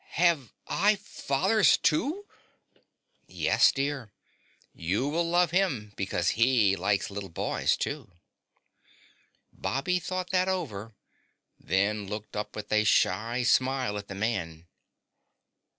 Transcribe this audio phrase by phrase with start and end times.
[0.13, 2.25] "Have I fathers, too?"
[3.27, 4.11] "Yes, dear.
[4.73, 8.11] You will love him because he likes little boys, too."
[9.53, 10.95] Bobby thought that over,
[11.59, 14.65] then looked up with a shy smile at the man.